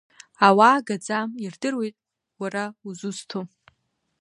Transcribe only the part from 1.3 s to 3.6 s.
ирдыруеит уара узусҭоу.